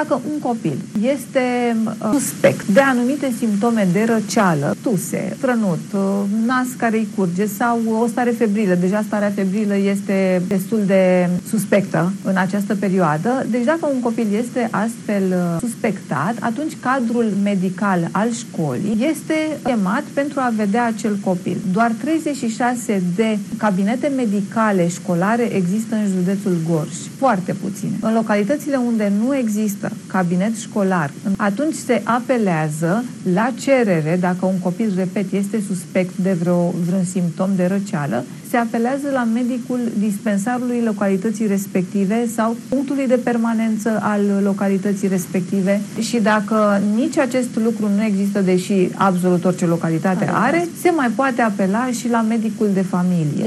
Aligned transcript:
Dacă 0.00 0.20
un 0.32 0.38
copil 0.38 0.78
este 1.00 1.76
uh, 1.84 2.10
suspect 2.12 2.66
de 2.66 2.80
anumite 2.80 3.32
simptome 3.38 3.88
de 3.92 4.04
răceală, 4.04 4.76
tuse, 4.82 5.36
trănut, 5.40 5.80
uh, 5.92 6.00
nas 6.46 6.66
care 6.76 6.96
îi 6.96 7.08
curge 7.16 7.46
sau 7.46 7.80
o 8.02 8.06
stare 8.06 8.30
febrilă, 8.30 8.74
deja 8.74 9.02
starea 9.06 9.32
febrilă 9.34 9.76
este 9.76 10.42
destul 10.48 10.82
de 10.86 11.28
suspectă 11.48 12.12
în 12.24 12.36
această 12.36 12.74
perioadă, 12.74 13.46
deci 13.50 13.64
dacă 13.64 13.88
un 13.94 14.00
copil 14.00 14.26
este 14.38 14.68
astfel 14.70 15.22
uh, 15.28 15.60
suspectat, 15.60 16.34
atunci 16.40 16.72
cadrul 16.80 17.32
medical 17.42 18.08
al 18.12 18.30
școlii 18.30 19.06
este 19.10 19.34
chemat 19.62 20.02
pentru 20.02 20.40
a 20.40 20.52
vedea 20.56 20.84
acel 20.84 21.16
copil. 21.24 21.56
Doar 21.72 21.92
36 22.00 23.02
de 23.16 23.38
cabinete 23.56 24.12
medicale 24.16 24.88
școlare 24.88 25.54
există 25.54 25.94
în 25.94 26.06
județul 26.06 26.56
Gorj, 26.68 26.94
foarte 27.18 27.52
puține. 27.62 27.96
În 28.00 28.14
localitățile 28.14 28.76
unde 28.76 29.12
nu 29.24 29.34
există. 29.84 30.12
Cabinet 30.12 30.56
școlar, 30.56 31.10
atunci 31.36 31.74
se 31.74 32.00
apelează 32.04 33.04
la 33.32 33.52
cerere, 33.60 34.16
dacă 34.20 34.46
un 34.46 34.58
copil, 34.58 34.92
repet, 34.96 35.32
este 35.32 35.62
suspect 35.68 36.16
de 36.16 36.32
vreo, 36.32 36.74
vreun 36.86 37.04
simptom 37.04 37.50
de 37.56 37.66
răceală, 37.66 38.24
se 38.54 38.56
apelează 38.60 39.10
la 39.12 39.24
medicul 39.24 39.80
dispensarului 39.98 40.82
localității 40.84 41.46
respective 41.46 42.26
sau 42.34 42.56
punctului 42.68 43.06
de 43.06 43.20
permanență 43.24 43.98
al 44.02 44.20
localității 44.42 45.08
respective. 45.08 45.80
Și 46.00 46.20
dacă 46.20 46.80
nici 46.94 47.18
acest 47.18 47.48
lucru 47.64 47.88
nu 47.96 48.04
există, 48.04 48.40
deși 48.40 48.88
absolut 48.94 49.44
orice 49.44 49.66
localitate 49.66 50.30
are, 50.32 50.68
se 50.80 50.90
mai 50.90 51.10
poate 51.14 51.42
apela 51.42 51.86
și 51.98 52.08
la 52.08 52.20
medicul 52.20 52.68
de 52.74 52.82
familie. 52.82 53.44